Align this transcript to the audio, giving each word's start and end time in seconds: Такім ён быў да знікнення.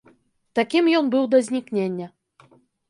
Такім 0.59 0.89
ён 1.01 1.13
быў 1.17 1.23
да 1.35 1.43
знікнення. 1.51 2.07